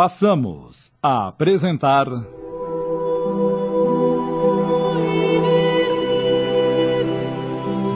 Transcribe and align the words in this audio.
passamos 0.00 0.90
a 1.02 1.28
apresentar. 1.28 2.06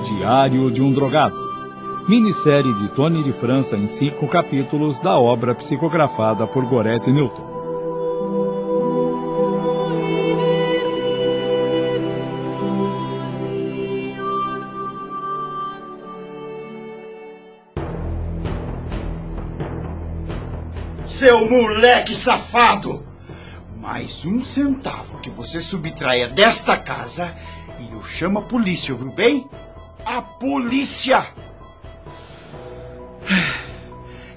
Diário 0.04 0.70
de 0.70 0.82
um 0.82 0.92
Drogado. 0.92 1.34
Minissérie 2.06 2.74
de 2.74 2.88
Tony 2.88 3.22
de 3.22 3.32
França 3.32 3.78
em 3.78 3.86
cinco 3.86 4.28
capítulos 4.28 5.00
da 5.00 5.18
obra 5.18 5.54
psicografada 5.54 6.46
por 6.46 6.66
Gorete 6.66 7.10
Newton. 7.10 7.43
Seu 21.04 21.48
moleque 21.50 22.16
safado! 22.16 23.06
Mais 23.76 24.24
um 24.24 24.42
centavo 24.42 25.18
que 25.18 25.28
você 25.28 25.60
subtraia 25.60 26.30
desta 26.30 26.78
casa 26.78 27.36
e 27.78 27.92
eu 27.92 28.02
chamo 28.02 28.38
a 28.38 28.42
polícia, 28.42 28.94
ouviu 28.94 29.12
bem? 29.12 29.46
A 30.04 30.22
polícia! 30.22 31.26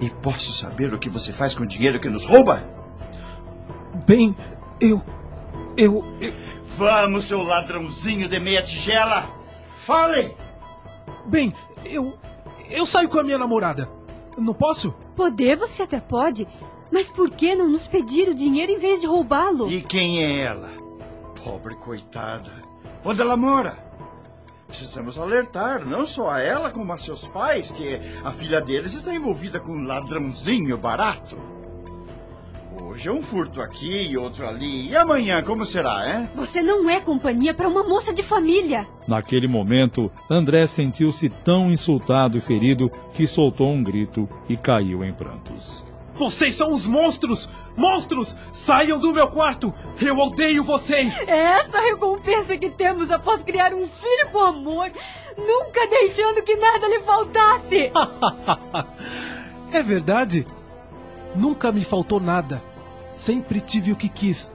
E 0.02 0.10
posso 0.10 0.52
saber 0.52 0.94
o 0.94 1.00
que 1.00 1.10
você 1.10 1.32
faz 1.32 1.56
com 1.56 1.64
o 1.64 1.68
dinheiro 1.68 2.02
que 2.02 2.10
nos 2.10 2.26
rouba? 2.26 2.64
Bem, 4.06 4.36
eu. 4.82 5.02
Eu. 5.78 6.06
eu... 6.20 6.34
Vamos, 6.76 7.26
seu 7.26 7.42
ladrãozinho 7.44 8.28
de 8.28 8.40
meia 8.42 8.62
tigela! 8.62 9.28
Fale! 9.78 10.36
Bem, 11.26 11.56
eu. 11.86 12.18
Eu 12.70 12.86
saio 12.86 13.08
com 13.08 13.20
a 13.20 13.24
minha 13.24 13.38
namorada. 13.38 13.97
Não 14.38 14.54
posso? 14.54 14.94
Poder 15.16 15.58
você 15.58 15.84
até 15.84 16.00
pode, 16.00 16.48
mas 16.92 17.10
por 17.10 17.30
que 17.30 17.56
não 17.56 17.68
nos 17.68 17.88
pedir 17.88 18.30
o 18.30 18.36
dinheiro 18.36 18.72
em 18.72 18.80
vez 18.80 19.02
de 19.02 19.08
roubá-lo? 19.08 19.70
E 19.70 19.82
quem 19.82 20.24
é 20.24 20.42
ela? 20.42 20.70
Pobre 21.44 21.76
coitada. 21.76 22.52
Onde 23.04 23.22
ela 23.22 23.36
mora? 23.36 23.86
Precisamos 24.68 25.18
alertar 25.18 25.86
não 25.86 26.06
só 26.06 26.30
a 26.30 26.42
ela 26.42 26.70
como 26.70 26.92
a 26.92 26.98
seus 26.98 27.28
pais 27.28 27.72
que 27.72 28.00
a 28.24 28.32
filha 28.32 28.60
deles 28.60 28.94
está 28.94 29.14
envolvida 29.14 29.60
com 29.60 29.72
um 29.72 29.86
ladrãozinho 29.86 30.78
barato. 30.78 31.38
Hoje 32.84 33.10
é 33.10 33.12
um 33.12 33.22
furto 33.22 33.62
aqui 33.62 34.10
e 34.10 34.18
outro 34.18 34.48
ali. 34.48 34.90
E 34.90 34.96
amanhã 34.96 35.44
como 35.44 35.66
será, 35.66 36.20
hein? 36.20 36.30
Você 36.36 36.62
não 36.62 36.90
é 36.90 37.00
companhia 37.00 37.54
para 37.54 37.68
uma 37.68 37.84
moça 37.84 38.14
de 38.14 38.24
família. 38.24 38.88
Naquele 39.08 39.48
momento, 39.48 40.12
André 40.30 40.66
sentiu-se 40.68 41.30
tão 41.30 41.72
insultado 41.72 42.38
e 42.38 42.42
ferido 42.42 42.90
que 43.14 43.26
soltou 43.26 43.70
um 43.72 43.84
grito 43.84 44.28
e 44.48 44.56
caiu 44.56 45.04
em 45.04 45.14
prantos. 45.14 45.84
Vocês 46.18 46.56
são 46.56 46.74
os 46.74 46.88
monstros! 46.88 47.48
Monstros! 47.76 48.36
Saiam 48.52 48.98
do 48.98 49.14
meu 49.14 49.28
quarto! 49.30 49.72
Eu 50.02 50.18
odeio 50.18 50.64
vocês! 50.64 51.28
É 51.28 51.60
essa 51.60 51.78
a 51.78 51.82
recompensa 51.82 52.58
que 52.58 52.72
temos 52.72 53.12
após 53.12 53.44
criar 53.44 53.74
um 53.74 53.86
filho 53.86 54.30
com 54.32 54.40
amor, 54.40 54.90
nunca 55.38 55.88
deixando 55.88 56.42
que 56.42 56.56
nada 56.56 56.88
lhe 56.88 57.02
faltasse! 57.02 57.92
é 59.72 59.84
verdade? 59.84 60.48
Nunca 61.36 61.72
me 61.72 61.84
faltou 61.84 62.20
nada. 62.20 62.64
Sempre 63.18 63.60
tive 63.60 63.92
o 63.92 63.96
que 63.96 64.08
quis. 64.08 64.52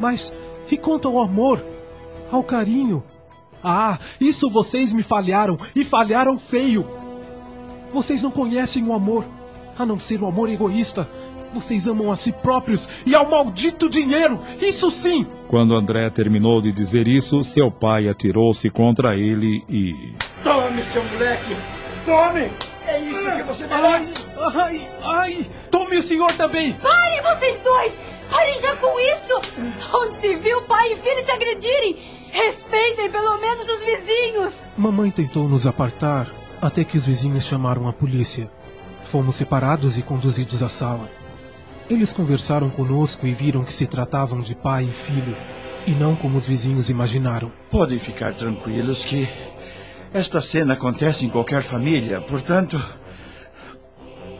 Mas 0.00 0.34
e 0.68 0.76
quanto 0.76 1.06
ao 1.06 1.22
amor? 1.22 1.64
Ao 2.30 2.42
carinho? 2.42 3.02
Ah, 3.62 3.96
isso 4.20 4.50
vocês 4.50 4.92
me 4.92 5.04
falharam 5.04 5.56
e 5.74 5.84
falharam 5.84 6.36
feio! 6.36 6.88
Vocês 7.92 8.22
não 8.22 8.30
conhecem 8.30 8.82
o 8.84 8.92
amor 8.92 9.24
a 9.78 9.86
não 9.86 10.00
ser 10.00 10.20
o 10.20 10.26
amor 10.26 10.48
egoísta. 10.50 11.08
Vocês 11.52 11.86
amam 11.86 12.10
a 12.10 12.16
si 12.16 12.32
próprios 12.32 12.88
e 13.06 13.14
ao 13.14 13.30
maldito 13.30 13.88
dinheiro! 13.88 14.40
Isso 14.60 14.90
sim! 14.90 15.24
Quando 15.46 15.76
André 15.76 16.10
terminou 16.10 16.60
de 16.60 16.72
dizer 16.72 17.06
isso, 17.06 17.42
seu 17.44 17.70
pai 17.70 18.08
atirou-se 18.08 18.68
contra 18.68 19.16
ele 19.16 19.64
e. 19.68 20.12
Tome, 20.42 20.82
seu 20.82 21.04
moleque! 21.04 21.56
Tome! 22.04 22.50
É 22.86 22.98
isso 22.98 23.30
que 23.30 23.42
você 23.44 23.66
merece! 23.68 24.19
Ai, 24.42 24.90
ai! 25.02 25.46
Tome 25.70 25.98
o 25.98 26.02
senhor 26.02 26.32
também! 26.32 26.72
Parem, 26.72 27.22
vocês 27.22 27.58
dois! 27.60 27.92
Parem 28.30 28.58
já 28.58 28.74
com 28.76 28.98
isso! 28.98 29.34
Onde 29.94 30.16
se 30.16 30.34
viu 30.36 30.62
pai 30.62 30.92
e 30.92 30.96
filho 30.96 31.22
se 31.22 31.30
agredirem? 31.30 31.98
Respeitem 32.32 33.10
pelo 33.10 33.38
menos 33.38 33.68
os 33.68 33.82
vizinhos! 33.84 34.64
Mamãe 34.78 35.10
tentou 35.10 35.46
nos 35.46 35.66
apartar 35.66 36.30
até 36.60 36.84
que 36.84 36.96
os 36.96 37.04
vizinhos 37.04 37.44
chamaram 37.44 37.86
a 37.86 37.92
polícia. 37.92 38.50
Fomos 39.04 39.36
separados 39.36 39.98
e 39.98 40.02
conduzidos 40.02 40.62
à 40.62 40.68
sala. 40.68 41.10
Eles 41.88 42.12
conversaram 42.12 42.70
conosco 42.70 43.26
e 43.26 43.34
viram 43.34 43.62
que 43.62 43.72
se 43.72 43.86
tratavam 43.86 44.40
de 44.40 44.54
pai 44.54 44.84
e 44.84 44.92
filho, 44.92 45.36
e 45.86 45.90
não 45.90 46.16
como 46.16 46.38
os 46.38 46.46
vizinhos 46.46 46.88
imaginaram. 46.88 47.52
Podem 47.70 47.98
ficar 47.98 48.32
tranquilos 48.32 49.04
que 49.04 49.28
esta 50.14 50.40
cena 50.40 50.74
acontece 50.74 51.26
em 51.26 51.28
qualquer 51.28 51.62
família, 51.62 52.20
portanto. 52.22 52.80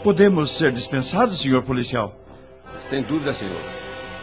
Podemos 0.02 0.52
ser 0.52 0.72
dispensados, 0.72 1.42
senhor 1.42 1.62
policial? 1.62 2.14
Sem 2.78 3.02
dúvida, 3.02 3.34
senhor. 3.34 3.60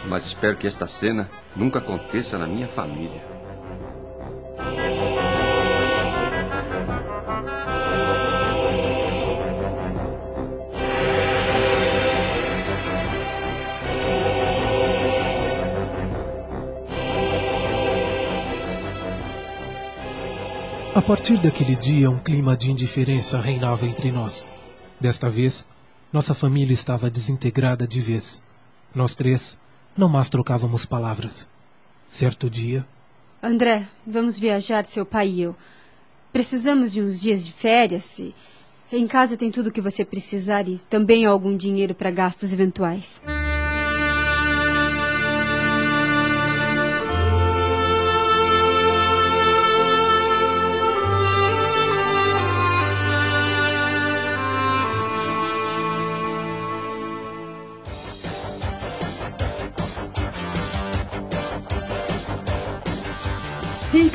Mas 0.08 0.26
espero 0.26 0.56
que 0.56 0.66
esta 0.66 0.88
cena 0.88 1.30
nunca 1.54 1.78
aconteça 1.78 2.36
na 2.36 2.48
minha 2.48 2.66
família. 2.66 3.22
A 20.92 21.00
partir 21.00 21.38
daquele 21.38 21.76
dia, 21.76 22.10
um 22.10 22.18
clima 22.18 22.56
de 22.56 22.72
indiferença 22.72 23.38
reinava 23.38 23.86
entre 23.86 24.10
nós. 24.10 24.48
Desta 25.00 25.30
vez, 25.30 25.64
nossa 26.12 26.34
família 26.34 26.74
estava 26.74 27.10
desintegrada 27.10 27.86
de 27.86 28.00
vez. 28.00 28.42
Nós 28.94 29.14
três 29.14 29.58
não 29.96 30.08
mais 30.08 30.28
trocávamos 30.28 30.84
palavras. 30.84 31.48
Certo 32.08 32.48
dia. 32.48 32.86
André, 33.42 33.86
vamos 34.06 34.38
viajar, 34.38 34.84
seu 34.86 35.06
pai 35.06 35.28
e 35.28 35.42
eu. 35.42 35.56
Precisamos 36.32 36.92
de 36.92 37.00
uns 37.00 37.20
dias 37.20 37.46
de 37.46 37.52
férias 37.52 38.18
e. 38.18 38.34
Em 38.90 39.06
casa 39.06 39.36
tem 39.36 39.50
tudo 39.50 39.68
o 39.68 39.72
que 39.72 39.82
você 39.82 40.04
precisar 40.04 40.66
e 40.66 40.78
também 40.90 41.26
algum 41.26 41.54
dinheiro 41.56 41.94
para 41.94 42.10
gastos 42.10 42.52
eventuais. 42.52 43.22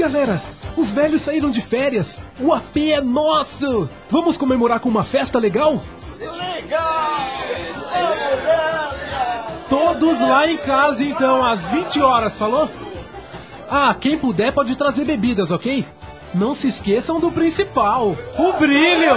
Galera! 0.04 0.42
Os 0.76 0.92
velhos 0.92 1.22
saíram 1.22 1.50
de 1.50 1.62
férias! 1.62 2.20
O 2.38 2.52
AP 2.52 2.76
é 2.92 3.00
nosso! 3.00 3.90
Vamos 4.10 4.38
comemorar 4.38 4.82
com 4.82 4.90
uma 4.90 5.06
festa 5.06 5.40
legal? 5.40 5.82
Legal! 6.20 7.30
Todos 9.70 10.20
lá 10.20 10.46
em 10.46 10.58
casa, 10.58 11.04
então, 11.06 11.44
às 11.44 11.68
20 11.70 12.02
horas, 12.02 12.36
falou? 12.36 12.70
Ah, 13.70 13.96
quem 14.00 14.18
puder 14.18 14.52
pode 14.52 14.76
trazer 14.76 15.06
bebidas, 15.06 15.52
ok? 15.52 15.86
Não 16.34 16.54
se 16.54 16.68
esqueçam 16.68 17.20
do 17.20 17.32
principal: 17.32 18.16
o 18.38 18.54
brilho! 18.54 19.16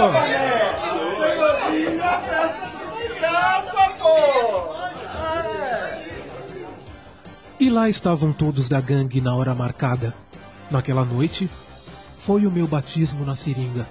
E 7.59 7.69
lá 7.69 7.89
estavam 7.89 8.31
todos 8.31 8.69
da 8.69 8.79
gangue 8.79 9.19
na 9.19 9.35
hora 9.35 9.53
marcada. 9.53 10.13
Naquela 10.69 11.05
noite, 11.05 11.49
foi 12.17 12.45
o 12.45 12.51
meu 12.51 12.67
batismo 12.67 13.25
na 13.25 13.35
seringa. 13.35 13.87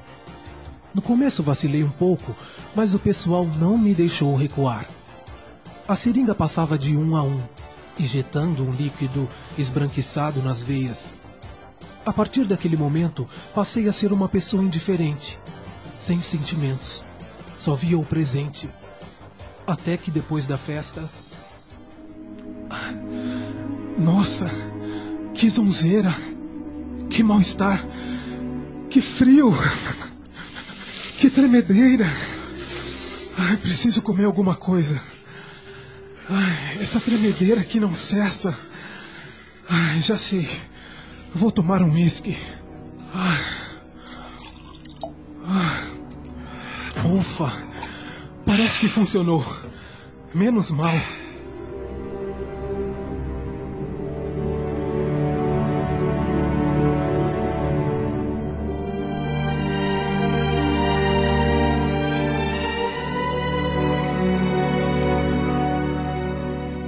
No 0.93 1.01
começo 1.01 1.43
vacilei 1.43 1.83
um 1.83 1.91
pouco, 1.91 2.37
mas 2.75 2.95
o 2.95 2.99
pessoal 2.99 3.47
não 3.59 3.79
me 3.79 3.95
deixou 3.95 4.37
recuar. 4.37 4.89
A 5.89 5.97
seringa 5.97 6.35
passava 6.35 6.79
de 6.79 6.97
um 6.97 7.17
a 7.17 7.23
um, 7.23 7.43
injetando 7.99 8.63
um 8.63 8.71
líquido 8.73 9.29
esbranquiçado 9.57 10.43
nas 10.43 10.61
veias. 10.61 11.15
A 12.05 12.13
partir 12.13 12.45
daquele 12.45 12.77
momento, 12.77 13.27
passei 13.55 13.89
a 13.89 13.93
ser 13.93 14.13
uma 14.13 14.29
pessoa 14.29 14.63
indiferente, 14.63 15.39
sem 15.97 16.21
sentimentos. 16.23 17.05
Só 17.59 17.75
via 17.75 17.99
o 17.99 18.05
presente. 18.05 18.69
Até 19.67 19.97
que 19.97 20.11
depois 20.11 20.47
da 20.47 20.59
festa. 20.59 21.09
Nossa, 23.99 24.49
que 25.35 25.49
zonzeira! 25.49 26.36
Que 27.17 27.23
mal-estar! 27.23 27.83
Que 28.91 29.01
frio! 29.01 29.51
Que 31.19 31.31
tremedeira! 31.31 32.07
Ai, 33.39 33.57
preciso 33.57 34.03
comer 34.03 34.27
alguma 34.27 34.55
coisa. 34.55 35.01
Ai, 36.29 36.77
essa 36.79 37.01
tremedeira 37.01 37.65
que 37.65 37.81
não 37.81 37.95
cessa. 37.95 38.55
Ai, 39.67 40.03
já 40.03 40.19
sei. 40.19 40.47
Vou 41.35 41.51
tomar 41.51 41.81
um 41.81 41.95
uísque. 41.95 42.37
Ufa! 47.03 47.51
Parece 48.45 48.79
que 48.79 48.91
funcionou. 48.91 49.43
Menos 50.35 50.71
mal. 50.71 50.93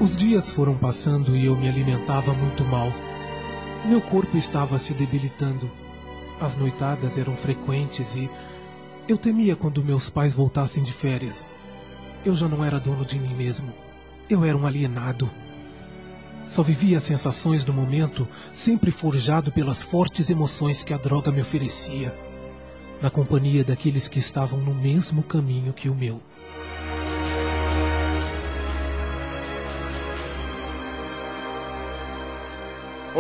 Os 0.01 0.17
dias 0.17 0.49
foram 0.49 0.77
passando 0.77 1.37
e 1.37 1.47
eu 1.47 1.57
me 1.57 1.69
alimentava 1.69 2.33
muito 2.33 2.65
mal. 2.65 2.93
Meu 3.85 4.01
corpo 4.01 4.37
estava 4.37 4.79
se 4.79 4.95
debilitando. 4.95 5.69
As 6.41 6.55
noitadas 6.55 7.19
eram 7.19 7.35
frequentes 7.35 8.15
e 8.15 8.31
eu 9.09 9.19
temia 9.19 9.57
quando 9.57 9.85
meus 9.85 10.09
pais 10.09 10.33
voltassem 10.33 10.85
de 10.85 10.93
férias. 10.93 11.51
Eu 12.25 12.33
já 12.33 12.47
não 12.47 12.65
era 12.65 12.79
dono 12.79 13.05
de 13.05 13.19
mim 13.19 13.35
mesmo. 13.35 13.73
Eu 14.31 14.45
era 14.45 14.57
um 14.57 14.65
alienado. 14.65 15.29
Só 16.47 16.63
vivia 16.63 16.99
as 16.99 17.05
sensações 17.05 17.65
do 17.65 17.73
momento, 17.73 18.27
sempre 18.53 18.93
forjado 18.93 19.51
pelas 19.51 19.83
fortes 19.83 20.31
emoções 20.31 20.85
que 20.85 20.95
a 20.95 20.97
droga 20.97 21.33
me 21.33 21.41
oferecia, 21.41 22.17
na 23.03 23.11
companhia 23.11 23.65
daqueles 23.65 24.07
que 24.07 24.21
estavam 24.21 24.61
no 24.61 24.75
mesmo 24.75 25.25
caminho 25.25 25.73
que 25.73 25.89
o 25.89 25.95
meu. 25.95 26.23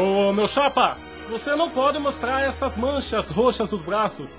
Ô, 0.00 0.32
meu 0.32 0.46
chapa, 0.46 0.96
você 1.28 1.56
não 1.56 1.70
pode 1.70 1.98
mostrar 1.98 2.44
essas 2.44 2.76
manchas 2.76 3.28
roxas 3.28 3.72
nos 3.72 3.82
braços. 3.82 4.38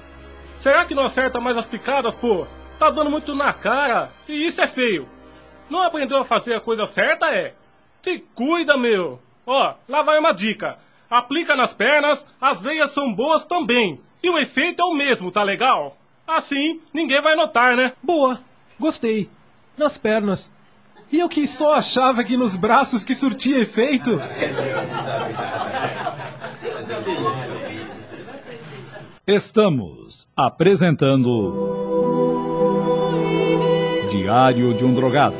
Será 0.56 0.86
que 0.86 0.96
não 0.96 1.04
acerta 1.04 1.42
mais 1.42 1.58
as 1.58 1.68
picadas, 1.68 2.16
pô? 2.16 2.48
Tá 2.80 2.90
dando 2.90 3.10
muito 3.10 3.36
na 3.36 3.52
cara 3.52 4.10
e 4.26 4.48
isso 4.48 4.62
é 4.62 4.68
feio. 4.68 5.06
Não 5.70 5.82
aprendeu 5.82 6.18
a 6.18 6.24
fazer 6.24 6.54
a 6.54 6.62
coisa 6.62 6.86
certa, 6.86 7.36
é? 7.36 7.56
Se 8.02 8.20
cuida, 8.34 8.78
meu. 8.78 9.22
Ó, 9.46 9.74
lá 9.90 10.02
vai 10.02 10.18
uma 10.18 10.32
dica. 10.32 10.78
Aplica 11.10 11.58
nas 11.58 11.74
pernas, 11.74 12.26
as 12.40 12.62
veias 12.62 12.92
são 12.92 13.14
boas 13.14 13.44
também. 13.44 14.00
E 14.24 14.30
o 14.30 14.38
efeito 14.38 14.82
é 14.82 14.86
o 14.86 14.94
mesmo, 14.94 15.30
tá 15.30 15.44
legal? 15.44 15.98
Assim, 16.26 16.80
ninguém 16.94 17.22
vai 17.22 17.36
notar, 17.36 17.76
né? 17.76 17.92
Boa, 18.02 18.40
gostei. 18.80 19.30
Nas 19.76 19.98
pernas. 19.98 20.50
E 21.12 21.20
eu 21.20 21.28
que 21.28 21.48
só 21.48 21.74
achava 21.74 22.24
que 22.24 22.38
nos 22.38 22.56
braços 22.56 23.04
que 23.04 23.16
surtia 23.16 23.60
efeito. 23.60 24.20
Estamos 29.26 30.28
apresentando 30.36 31.68
Diário 34.10 34.76
de 34.76 34.86
um 34.86 34.94
Drogado. 34.94 35.36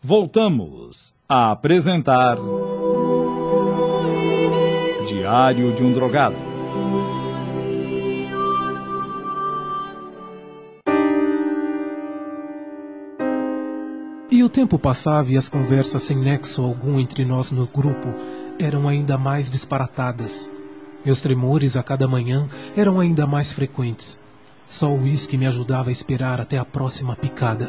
Voltamos 0.00 1.12
a 1.28 1.50
apresentar 1.50 2.36
Diário 5.08 5.72
de 5.74 5.82
um 5.82 5.92
Drogado. 5.92 6.45
Tempo 14.56 14.78
passava 14.78 15.30
e 15.30 15.36
as 15.36 15.50
conversas 15.50 16.02
sem 16.02 16.16
nexo 16.16 16.62
algum 16.62 16.98
entre 16.98 17.26
nós 17.26 17.50
no 17.50 17.66
grupo 17.66 18.08
eram 18.58 18.88
ainda 18.88 19.18
mais 19.18 19.50
disparatadas. 19.50 20.50
Meus 21.04 21.20
tremores 21.20 21.76
a 21.76 21.82
cada 21.82 22.08
manhã 22.08 22.48
eram 22.74 22.98
ainda 22.98 23.26
mais 23.26 23.52
frequentes. 23.52 24.18
Só 24.64 24.90
o 24.90 25.02
uísque 25.02 25.36
me 25.36 25.46
ajudava 25.46 25.90
a 25.90 25.92
esperar 25.92 26.40
até 26.40 26.56
a 26.56 26.64
próxima 26.64 27.14
picada. 27.14 27.68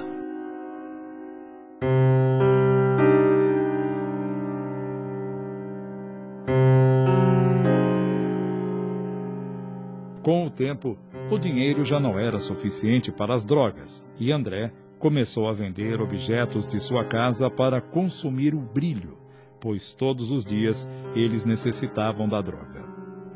Com 10.24 10.46
o 10.46 10.50
tempo, 10.50 10.98
o 11.30 11.38
dinheiro 11.38 11.84
já 11.84 12.00
não 12.00 12.18
era 12.18 12.38
suficiente 12.38 13.12
para 13.12 13.36
as 13.36 13.44
drogas 13.44 14.10
e 14.18 14.32
André 14.32 14.72
começou 15.00 15.48
a 15.48 15.54
vender 15.54 16.02
objetos 16.02 16.68
de 16.68 16.80
sua 16.80 17.06
casa 17.06 17.50
para 17.50 17.82
consumir 17.82 18.54
o 18.56 18.60
brilho, 18.60 19.18
pois 19.60 19.94
todos 19.94 20.32
os 20.32 20.46
dias 20.46 20.90
eles 21.16 21.46
necessitavam 21.46 22.28
da 22.28 22.42
droga. 22.42 22.86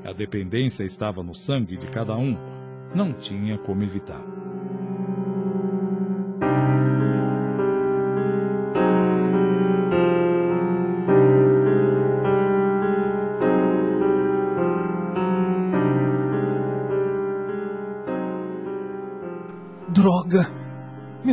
A 0.04 0.12
dependência 0.12 0.84
estava 0.84 1.22
no 1.22 1.36
sangue 1.36 1.78
de 1.78 1.88
cada 1.88 2.16
um, 2.16 2.36
não 2.96 3.14
tinha 3.14 3.58
como 3.58 3.84
evitar. 3.84 4.31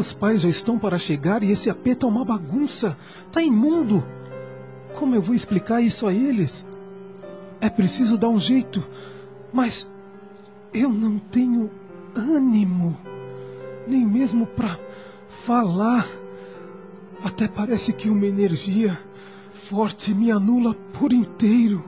Meus 0.08 0.14
pais 0.14 0.40
já 0.40 0.49
estão 0.49 0.78
para 0.78 0.96
chegar 0.96 1.43
e 1.43 1.50
esse 1.50 1.69
apê 1.69 1.94
tá 1.94 2.06
uma 2.06 2.25
bagunça. 2.25 2.96
Tá 3.31 3.43
imundo. 3.43 4.02
Como 4.94 5.14
eu 5.14 5.20
vou 5.20 5.34
explicar 5.34 5.82
isso 5.82 6.06
a 6.06 6.14
eles? 6.14 6.64
É 7.60 7.69
preciso 7.69 8.16
dar 8.16 8.31
um 8.31 8.40
jeito, 8.40 8.82
mas 9.52 9.87
eu 10.72 10.88
não 10.88 11.19
tenho 11.19 11.70
ânimo, 12.16 12.96
nem 13.87 14.06
mesmo 14.06 14.46
para 14.46 14.78
falar. 15.28 16.08
Até 17.22 17.46
parece 17.46 17.93
que 17.93 18.08
uma 18.08 18.25
energia 18.25 18.99
forte 19.52 20.14
me 20.14 20.31
anula 20.31 20.72
por 20.99 21.12
inteiro. 21.12 21.84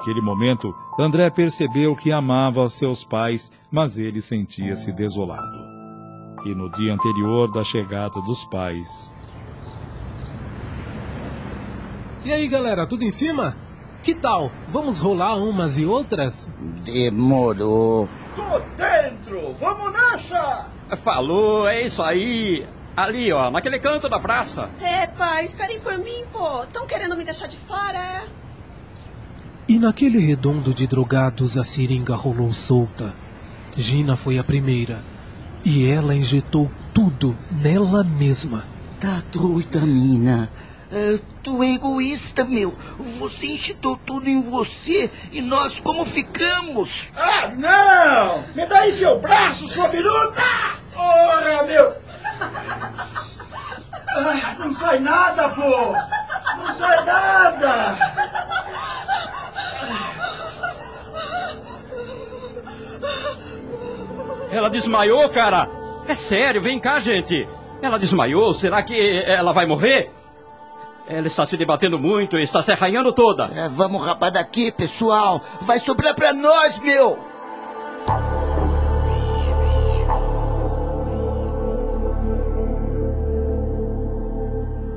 Naquele 0.00 0.22
momento, 0.22 0.74
André 0.98 1.28
percebeu 1.28 1.94
que 1.94 2.10
amava 2.10 2.66
seus 2.70 3.04
pais, 3.04 3.52
mas 3.70 3.98
ele 3.98 4.22
sentia-se 4.22 4.90
desolado. 4.92 5.58
E 6.46 6.54
no 6.54 6.70
dia 6.70 6.94
anterior 6.94 7.52
da 7.52 7.62
chegada 7.62 8.18
dos 8.22 8.42
pais. 8.46 9.14
E 12.24 12.32
aí, 12.32 12.48
galera, 12.48 12.86
tudo 12.86 13.04
em 13.04 13.10
cima? 13.10 13.54
Que 14.02 14.14
tal? 14.14 14.50
Vamos 14.68 15.00
rolar 15.00 15.36
umas 15.36 15.76
e 15.76 15.84
outras? 15.84 16.50
Demorou. 16.82 18.08
Tô 18.34 18.58
dentro! 18.78 19.52
Vamos 19.60 19.92
nessa! 19.92 20.70
Falou, 21.04 21.68
é 21.68 21.82
isso 21.82 22.02
aí. 22.02 22.66
Ali, 22.96 23.30
ó, 23.34 23.50
naquele 23.50 23.78
canto 23.78 24.08
da 24.08 24.18
praça. 24.18 24.70
É, 24.80 25.06
pai, 25.08 25.44
esperem 25.44 25.78
por 25.78 25.98
mim, 25.98 26.24
pô. 26.32 26.62
Estão 26.62 26.86
querendo 26.86 27.14
me 27.18 27.22
deixar 27.22 27.48
de 27.48 27.58
fora, 27.58 27.98
é? 27.98 28.39
E 29.70 29.78
naquele 29.78 30.18
redondo 30.18 30.74
de 30.74 30.84
drogados 30.84 31.56
a 31.56 31.62
seringa 31.62 32.16
rolou 32.16 32.52
solta. 32.52 33.14
Gina 33.76 34.16
foi 34.16 34.36
a 34.36 34.42
primeira. 34.42 35.00
E 35.64 35.88
ela 35.88 36.12
injetou 36.12 36.68
tudo 36.92 37.38
nela 37.52 38.02
mesma. 38.02 38.64
Tá 38.98 39.22
doida, 39.30 39.78
mina. 39.82 40.50
É, 40.90 41.20
tu 41.44 41.62
é 41.62 41.74
egoísta, 41.74 42.44
meu. 42.44 42.76
Você 43.20 43.46
enchitou 43.46 43.96
tudo 43.96 44.28
em 44.28 44.42
você 44.42 45.08
e 45.30 45.40
nós 45.40 45.78
como 45.78 46.04
ficamos? 46.04 47.12
Ah, 47.14 47.52
não! 47.56 48.42
Me 48.56 48.66
dá 48.66 48.80
aí 48.80 48.92
seu 48.92 49.20
braço, 49.20 49.68
sua 49.68 49.86
biruta! 49.86 50.42
Porra, 50.92 51.62
meu! 51.68 51.94
Ah, 54.16 54.56
não 54.58 54.74
sai 54.74 54.98
nada, 54.98 55.48
pô! 55.50 55.92
Não 56.58 56.72
sai 56.72 57.04
nada! 57.04 58.19
Ela 64.50 64.68
desmaiou, 64.68 65.28
cara. 65.28 65.68
É 66.06 66.14
sério, 66.14 66.60
vem 66.60 66.80
cá, 66.80 66.98
gente. 66.98 67.48
Ela 67.80 67.98
desmaiou, 67.98 68.52
será 68.52 68.82
que 68.82 68.94
ela 69.26 69.52
vai 69.52 69.66
morrer? 69.66 70.10
Ela 71.06 71.26
está 71.26 71.46
se 71.46 71.56
debatendo 71.56 71.98
muito 71.98 72.38
e 72.38 72.42
está 72.42 72.62
se 72.62 72.72
arranhando 72.72 73.12
toda. 73.12 73.50
É, 73.54 73.68
vamos 73.68 74.04
rapar 74.04 74.30
daqui, 74.30 74.70
pessoal. 74.70 75.40
Vai 75.62 75.78
sobrar 75.78 76.14
pra 76.14 76.32
nós, 76.32 76.78
meu. 76.78 77.18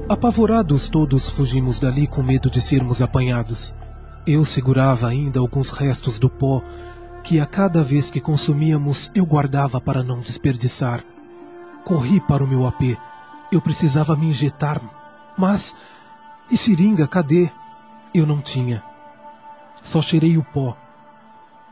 Apavorados 0.09 0.89
todos 0.89 1.29
fugimos 1.29 1.79
dali 1.79 2.05
com 2.05 2.21
medo 2.21 2.49
de 2.49 2.61
sermos 2.61 3.01
apanhados. 3.01 3.73
Eu 4.27 4.45
segurava 4.45 5.07
ainda 5.07 5.39
alguns 5.39 5.71
restos 5.71 6.19
do 6.19 6.29
pó 6.29 6.61
que 7.23 7.39
a 7.39 7.45
cada 7.45 7.81
vez 7.81 8.11
que 8.11 8.19
consumíamos 8.19 9.09
eu 9.15 9.25
guardava 9.25 9.79
para 9.79 10.03
não 10.03 10.19
desperdiçar. 10.19 11.03
Corri 11.85 12.19
para 12.19 12.43
o 12.43 12.47
meu 12.47 12.67
AP. 12.67 12.97
Eu 13.51 13.61
precisava 13.61 14.15
me 14.15 14.27
injetar, 14.27 14.81
mas. 15.37 15.73
E 16.51 16.57
seringa, 16.57 17.07
cadê? 17.07 17.49
Eu 18.13 18.27
não 18.27 18.41
tinha. 18.41 18.83
Só 19.81 20.01
cheirei 20.01 20.37
o 20.37 20.43
pó. 20.43 20.77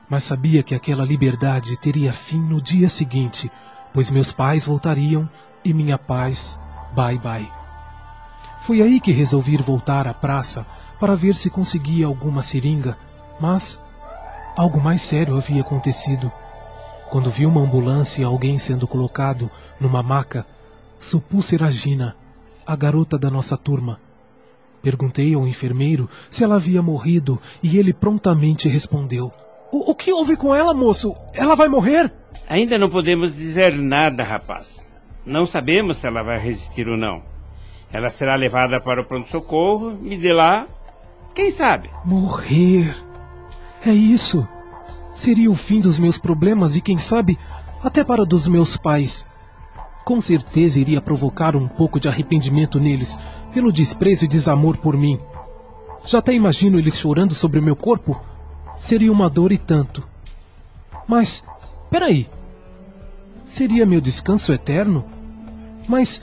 Mas 0.09 0.23
sabia 0.23 0.63
que 0.63 0.73
aquela 0.73 1.05
liberdade 1.05 1.77
teria 1.77 2.11
fim 2.11 2.39
no 2.39 2.61
dia 2.61 2.89
seguinte, 2.89 3.51
pois 3.93 4.09
meus 4.09 4.31
pais 4.31 4.65
voltariam 4.65 5.29
e 5.63 5.73
minha 5.73 5.97
paz, 5.97 6.59
bye 6.93 7.17
bye. 7.17 7.51
Foi 8.61 8.81
aí 8.81 8.99
que 8.99 9.11
resolvi 9.11 9.57
voltar 9.57 10.07
à 10.07 10.13
praça 10.13 10.65
para 10.99 11.15
ver 11.15 11.35
se 11.35 11.49
conseguia 11.49 12.05
alguma 12.05 12.43
seringa, 12.43 12.97
mas 13.39 13.81
algo 14.55 14.81
mais 14.81 15.01
sério 15.01 15.35
havia 15.35 15.61
acontecido. 15.61 16.31
Quando 17.09 17.29
vi 17.29 17.45
uma 17.45 17.61
ambulância 17.61 18.21
e 18.21 18.25
alguém 18.25 18.57
sendo 18.57 18.87
colocado 18.87 19.51
numa 19.79 20.01
maca, 20.01 20.45
supus 20.99 21.47
ser 21.47 21.63
a 21.63 21.69
Gina, 21.69 22.15
a 22.65 22.75
garota 22.75 23.17
da 23.17 23.29
nossa 23.29 23.57
turma. 23.57 23.99
Perguntei 24.81 25.35
ao 25.35 25.47
enfermeiro 25.47 26.09
se 26.29 26.43
ela 26.43 26.55
havia 26.55 26.81
morrido 26.81 27.39
e 27.61 27.77
ele 27.77 27.93
prontamente 27.93 28.67
respondeu: 28.67 29.31
o, 29.71 29.91
o 29.91 29.95
que 29.95 30.11
houve 30.11 30.35
com 30.35 30.53
ela, 30.53 30.73
moço? 30.73 31.15
Ela 31.33 31.55
vai 31.55 31.69
morrer? 31.69 32.11
Ainda 32.49 32.77
não 32.77 32.89
podemos 32.89 33.35
dizer 33.35 33.73
nada, 33.73 34.23
rapaz. 34.23 34.85
Não 35.25 35.45
sabemos 35.45 35.97
se 35.97 36.07
ela 36.07 36.23
vai 36.23 36.39
resistir 36.39 36.87
ou 36.89 36.97
não. 36.97 37.21
Ela 37.93 38.09
será 38.09 38.35
levada 38.35 38.79
para 38.81 39.01
o 39.01 39.05
pronto-socorro 39.05 39.97
e 40.01 40.17
de 40.17 40.33
lá, 40.33 40.65
quem 41.35 41.51
sabe? 41.51 41.89
Morrer. 42.05 43.10
É 43.83 43.91
isso. 43.91 44.47
Seria 45.15 45.49
o 45.49 45.55
fim 45.55 45.81
dos 45.81 45.97
meus 45.97 46.17
problemas 46.17 46.75
e, 46.75 46.81
quem 46.81 46.97
sabe, 46.97 47.37
até 47.83 48.03
para 48.03 48.25
dos 48.25 48.47
meus 48.47 48.77
pais. 48.77 49.25
Com 50.05 50.21
certeza 50.21 50.79
iria 50.79 51.01
provocar 51.01 51.55
um 51.55 51.67
pouco 51.67 51.99
de 51.99 52.07
arrependimento 52.07 52.79
neles, 52.79 53.19
pelo 53.53 53.71
desprezo 53.71 54.25
e 54.25 54.27
desamor 54.27 54.77
por 54.77 54.95
mim. 54.95 55.19
Já 56.05 56.19
até 56.19 56.33
imagino 56.33 56.79
eles 56.79 56.97
chorando 56.97 57.33
sobre 57.33 57.59
o 57.59 57.63
meu 57.63 57.75
corpo. 57.75 58.19
Seria 58.75 59.11
uma 59.11 59.29
dor 59.29 59.51
e 59.51 59.57
tanto. 59.57 60.03
Mas, 61.07 61.43
peraí. 61.89 62.27
Seria 63.45 63.85
meu 63.85 63.99
descanso 63.99 64.53
eterno? 64.53 65.03
Mas, 65.87 66.21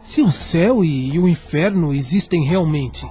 se 0.00 0.22
o 0.22 0.30
céu 0.30 0.84
e, 0.84 1.14
e 1.14 1.18
o 1.18 1.28
inferno 1.28 1.92
existem 1.92 2.44
realmente. 2.44 3.10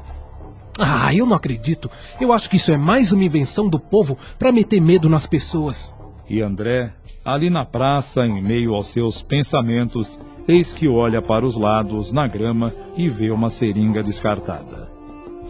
Ah, 0.81 1.13
eu 1.13 1.25
não 1.25 1.35
acredito. 1.35 1.91
Eu 2.21 2.31
acho 2.31 2.49
que 2.49 2.55
isso 2.55 2.71
é 2.71 2.77
mais 2.77 3.11
uma 3.11 3.25
invenção 3.25 3.67
do 3.67 3.77
povo 3.77 4.17
para 4.37 4.49
meter 4.51 4.79
medo 4.79 5.09
nas 5.09 5.25
pessoas. 5.25 5.93
E 6.29 6.41
André, 6.41 6.93
ali 7.25 7.49
na 7.49 7.65
praça, 7.65 8.25
em 8.25 8.41
meio 8.41 8.73
aos 8.73 8.87
seus 8.87 9.21
pensamentos, 9.21 10.21
eis 10.47 10.71
que 10.71 10.87
olha 10.87 11.21
para 11.21 11.45
os 11.45 11.57
lados, 11.57 12.13
na 12.13 12.27
grama, 12.27 12.73
e 12.95 13.09
vê 13.09 13.29
uma 13.29 13.49
seringa 13.49 14.01
descartada. 14.01 14.89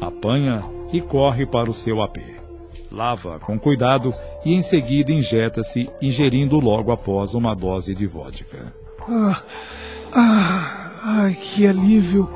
Apanha 0.02 0.66
e 0.92 1.00
corre 1.00 1.46
para 1.46 1.70
o 1.70 1.74
seu 1.76 2.02
apê. 2.02 2.38
Lava 2.92 3.38
com 3.38 3.60
cuidado 3.60 4.12
e 4.44 4.56
em 4.56 4.64
seguida 4.64 5.12
injeta-se, 5.12 5.88
ingerindo 6.02 6.60
logo 6.60 6.92
após 6.92 7.36
uma 7.36 7.54
dose 7.54 7.94
de 7.94 8.08
vodka. 8.08 8.74
Ah, 9.08 9.44
ah, 10.12 10.92
ai, 11.04 11.36
que 11.36 11.68
alívio. 11.68 12.28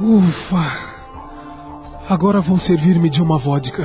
Ufa. 0.00 0.95
Agora 2.08 2.40
vão 2.40 2.56
servir-me 2.56 3.10
de 3.10 3.20
uma 3.20 3.36
vodka. 3.36 3.82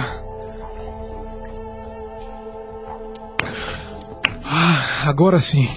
Ah, 4.45 5.09
agora 5.09 5.39
sim. 5.39 5.67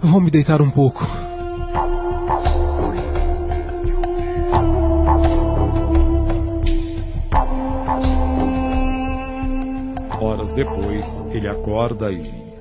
Vou 0.00 0.20
me 0.20 0.30
deitar 0.30 0.62
um 0.62 0.70
pouco. 0.70 1.04
Horas 10.20 10.52
depois, 10.52 11.20
ele 11.32 11.48
acorda 11.48 12.12
e. 12.12 12.54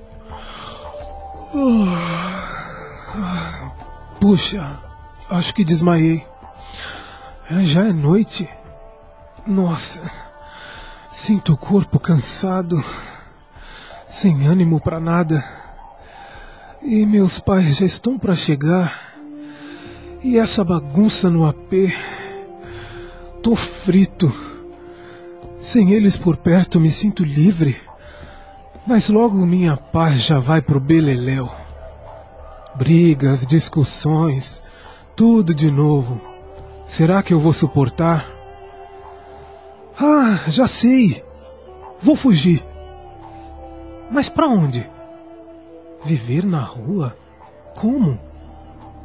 Puxa, 4.20 4.80
acho 5.30 5.54
que 5.54 5.64
desmaiei. 5.64 6.26
Já 7.52 7.86
é 7.86 7.94
noite. 7.94 8.50
Nossa, 9.50 10.04
sinto 11.10 11.54
o 11.54 11.58
corpo 11.58 12.00
cansado 12.00 12.86
sem 14.06 14.46
ânimo 14.46 14.80
para 14.80 15.00
nada. 15.00 15.44
E 16.84 17.04
meus 17.04 17.40
pais 17.40 17.78
já 17.78 17.86
estão 17.88 18.20
para 18.20 18.36
chegar. 18.36 19.12
E 20.24 20.38
essa 20.38 20.64
bagunça 20.64 21.32
no 21.32 21.48
AP. 21.48 21.92
Tô 23.42 23.56
frito. 23.56 24.32
Sem 25.58 25.94
eles 25.94 26.16
por 26.16 26.38
perto 26.38 26.80
me 26.80 26.92
sinto 26.92 27.26
livre. 27.26 27.76
Mas 28.86 29.10
logo 29.10 29.44
minha 29.48 29.76
paz 29.76 30.22
já 30.22 30.38
vai 30.38 30.62
pro 30.62 30.80
beleléu. 30.80 31.52
Brigas, 32.76 33.48
discussões, 33.48 34.62
tudo 35.16 35.56
de 35.56 35.72
novo. 35.72 36.22
Será 36.86 37.24
que 37.24 37.34
eu 37.34 37.40
vou 37.40 37.52
suportar? 37.52 38.39
Ah, 40.00 40.40
já 40.48 40.68
sei. 40.68 41.24
Vou 42.02 42.16
fugir. 42.16 42.66
Mas 44.10 44.30
para 44.30 44.48
onde? 44.48 44.90
Viver 46.04 46.46
na 46.46 46.62
rua? 46.62 47.18
Como? 47.76 48.18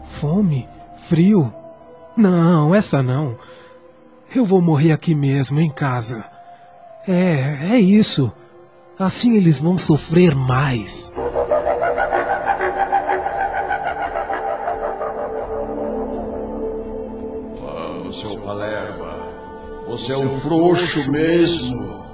Fome? 0.04 0.68
Frio? 0.96 1.52
Não, 2.16 2.72
essa 2.72 3.02
não. 3.02 3.36
Eu 4.32 4.44
vou 4.44 4.62
morrer 4.62 4.92
aqui 4.92 5.14
mesmo, 5.14 5.58
em 5.58 5.70
casa. 5.70 6.24
É, 7.06 7.72
é 7.72 7.80
isso. 7.80 8.32
Assim 8.96 9.36
eles 9.36 9.58
vão 9.58 9.76
sofrer 9.76 10.34
mais. 10.34 11.12
Você 19.94 20.12
é 20.12 20.18
um 20.18 20.28
frouxo 20.28 21.08
mesmo. 21.12 22.04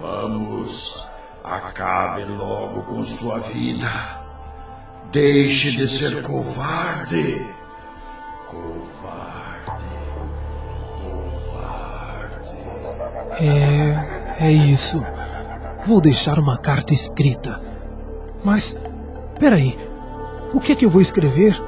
Vamos. 0.00 1.08
Acabe 1.42 2.22
logo 2.22 2.82
com 2.82 3.02
sua 3.02 3.40
vida. 3.40 3.88
Deixe 5.10 5.72
de 5.72 5.88
ser 5.88 6.22
covarde. 6.22 7.44
Covarde. 8.46 9.84
Covarde. 11.02 12.54
É. 13.44 14.36
É 14.38 14.52
isso. 14.52 15.04
Vou 15.84 16.00
deixar 16.00 16.38
uma 16.38 16.58
carta 16.58 16.94
escrita. 16.94 17.60
Mas. 18.44 18.76
Peraí. 19.36 19.76
O 20.54 20.60
que 20.60 20.70
é 20.70 20.76
que 20.76 20.84
eu 20.84 20.90
vou 20.90 21.02
escrever? 21.02 21.60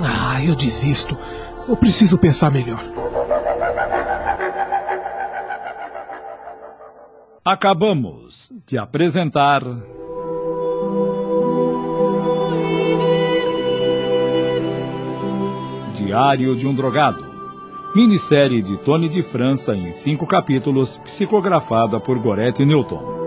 Ah, 0.00 0.40
eu 0.44 0.54
desisto. 0.54 1.18
Eu 1.66 1.76
preciso 1.76 2.16
pensar 2.16 2.52
melhor. 2.52 2.99
Acabamos 7.52 8.52
de 8.64 8.78
apresentar. 8.78 9.60
Diário 15.96 16.54
de 16.54 16.68
um 16.68 16.72
Drogado. 16.72 17.26
Minissérie 17.92 18.62
de 18.62 18.76
Tony 18.76 19.08
de 19.08 19.20
França 19.20 19.74
em 19.74 19.90
cinco 19.90 20.28
capítulos, 20.28 20.98
psicografada 20.98 21.98
por 21.98 22.20
Gorete 22.20 22.64
Newton. 22.64 23.19